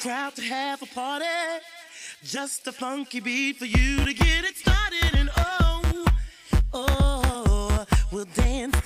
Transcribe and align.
crowd 0.00 0.34
to 0.36 0.42
have 0.42 0.82
a 0.82 0.86
party. 0.86 1.24
Just 2.22 2.66
a 2.66 2.72
funky 2.72 3.20
beat 3.20 3.56
for 3.56 3.66
you 3.66 4.04
to 4.04 4.12
get 4.12 4.44
it 4.44 4.56
started. 4.56 5.14
And 5.14 5.30
oh, 5.36 6.06
oh, 6.72 7.86
we'll 8.12 8.26
dance. 8.34 8.85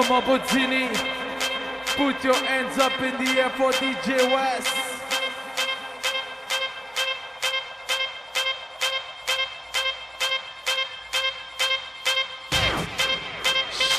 Come 0.00 0.12
on, 0.12 0.22
Bozini. 0.22 0.86
Put 1.96 2.22
your 2.22 2.32
hands 2.32 2.78
up 2.78 2.92
in 3.02 3.16
the 3.16 3.40
air 3.40 3.50
for 3.50 3.72
DJ 3.72 4.30
West. 4.32 4.68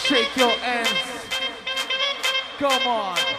Shake 0.06 0.38
your 0.38 0.52
hands. 0.52 1.28
Come 2.60 2.88
on. 2.88 3.39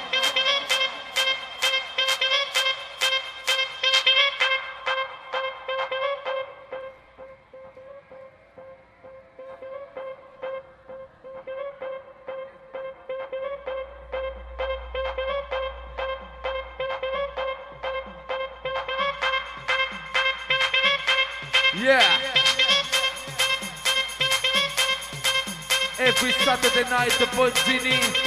rise 27.01 27.17
to 27.17 27.27
put 27.29 27.55
Puccini. 27.55 28.20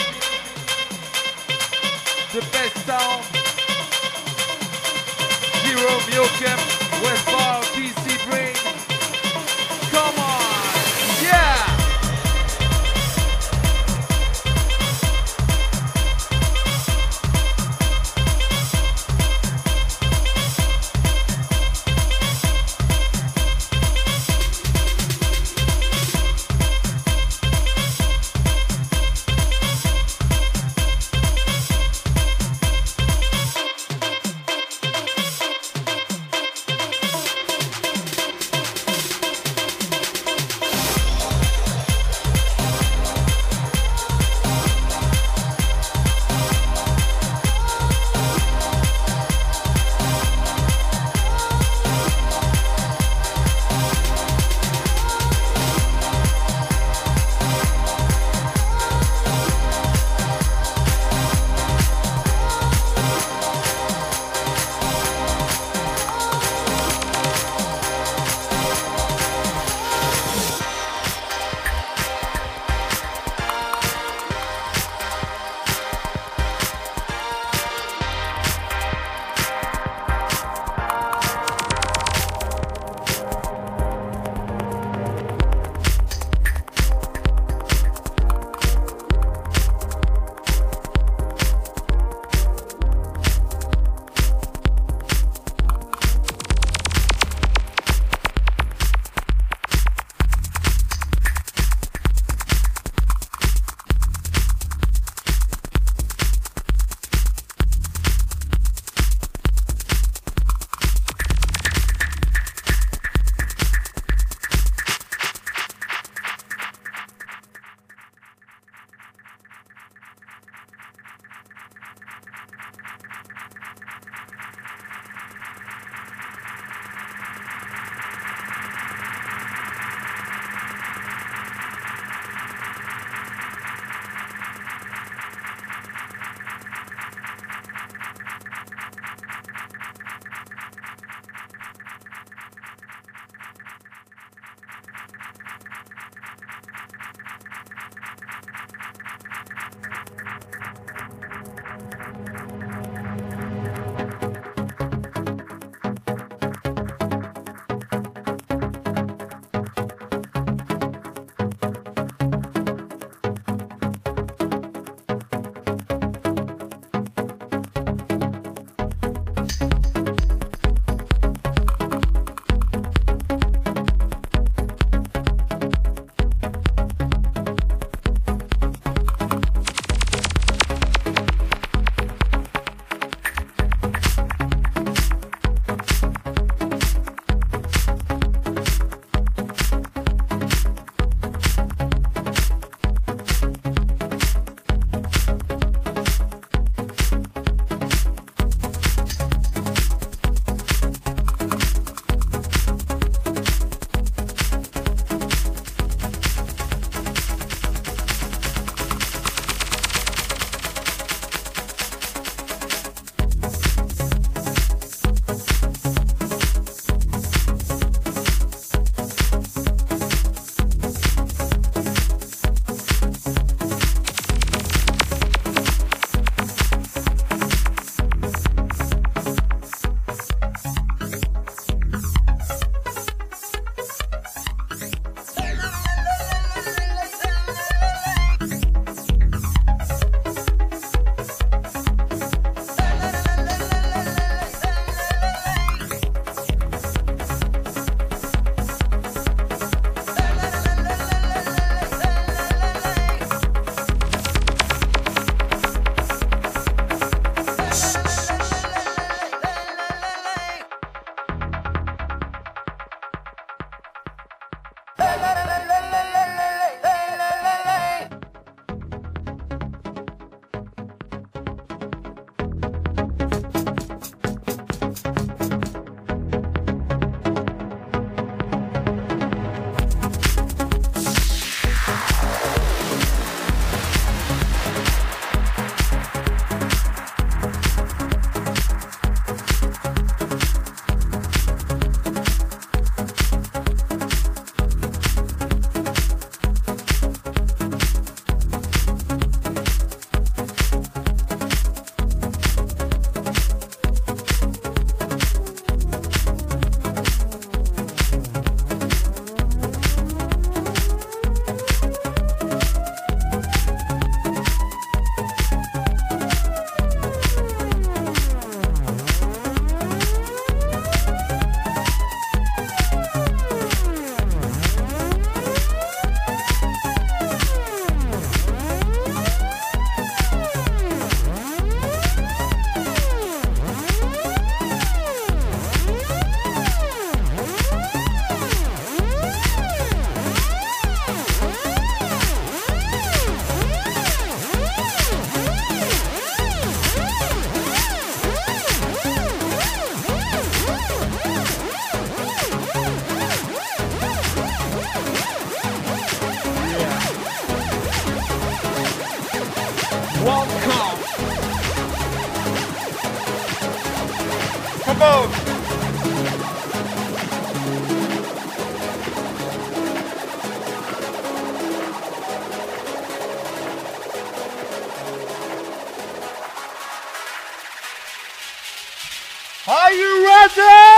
Are 379.74 379.92
you 379.92 380.24
ready? 380.24 380.93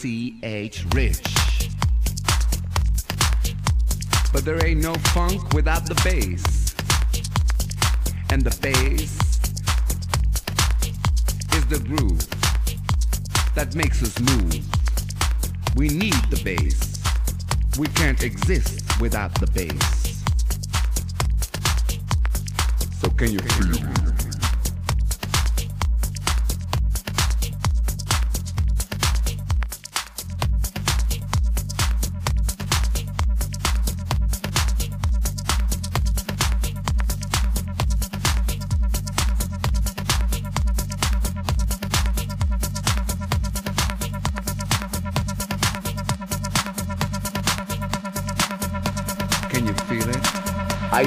I 0.00 0.02
C 0.02 0.34
H, 0.42 0.86
Rich. 0.94 1.20
But 4.32 4.46
there 4.46 4.64
ain't 4.64 4.82
no 4.82 4.94
funk 5.12 5.52
without 5.52 5.84
the 5.84 5.94
bass. 6.02 6.74
And 8.30 8.42
the 8.42 8.56
bass 8.62 9.20
is 11.54 11.66
the 11.66 11.80
groove 11.86 12.26
that 13.54 13.74
makes 13.74 14.02
us 14.02 14.18
move. 14.20 14.64
We 15.76 15.88
need 15.88 16.14
the 16.30 16.40
bass. 16.44 16.98
We 17.78 17.86
can't 17.88 18.22
exist 18.22 18.98
without 19.02 19.34
the 19.34 19.48
bass. 19.48 20.24
So 23.02 23.10
can 23.10 23.32
you 23.32 23.40
feel 23.40 23.74
it? 23.74 24.19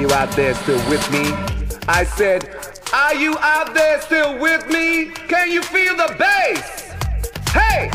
You 0.04 0.12
out 0.12 0.30
there 0.36 0.54
still 0.54 0.89
with 0.89 1.12
me? 1.14 1.32
I 1.88 2.04
said, 2.04 2.49
are 2.91 3.16
you 3.16 3.38
out 3.39 3.74
there 3.74 4.01
still 4.01 4.38
with 4.38 4.68
me? 4.68 5.06
Can 5.30 5.49
you 5.49 5.62
feel 5.64 5.95
the 5.95 6.14
bass? 6.20 6.91
Hey! 7.51 7.89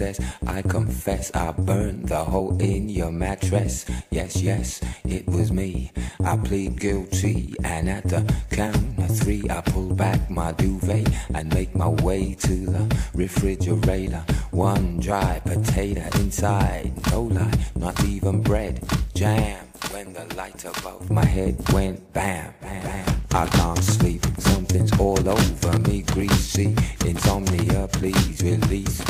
I 0.00 0.62
confess 0.62 1.30
I 1.34 1.52
burned 1.52 2.08
the 2.08 2.24
hole 2.24 2.56
in 2.58 2.88
your 2.88 3.12
mattress. 3.12 3.84
Yes, 4.10 4.40
yes, 4.40 4.80
it 5.04 5.26
was 5.26 5.52
me. 5.52 5.92
I 6.24 6.38
plead 6.38 6.80
guilty, 6.80 7.54
and 7.62 7.86
at 7.90 8.04
the 8.04 8.22
count 8.50 8.98
of 8.98 9.18
three, 9.18 9.44
I 9.50 9.60
pull 9.60 9.94
back 9.94 10.30
my 10.30 10.52
duvet 10.52 11.06
and 11.34 11.52
make 11.52 11.74
my 11.74 11.88
way 11.88 12.34
to 12.34 12.54
the 12.66 12.96
refrigerator. 13.12 14.24
One 14.52 15.00
dry 15.00 15.38
potato 15.44 16.08
inside, 16.18 16.92
no 17.10 17.24
lie, 17.24 17.52
not 17.74 18.02
even 18.04 18.40
bread, 18.40 18.82
jam. 19.12 19.66
When 19.90 20.14
the 20.14 20.24
light 20.34 20.64
above 20.64 21.10
my 21.10 21.24
head 21.26 21.56
went 21.74 22.12
bam, 22.14 22.54
bam, 22.62 22.82
bam. 22.82 23.20
I 23.32 23.46
can't 23.46 23.84
sleep, 23.84 24.24
something's 24.38 24.98
all 24.98 25.28
over 25.28 25.78
me, 25.80 26.02
greasy. 26.02 26.74
Insomnia, 27.04 27.88
please 27.92 28.42
release 28.42 29.09